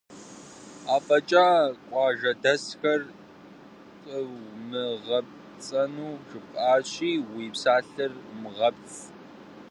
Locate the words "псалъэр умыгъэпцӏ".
7.53-8.99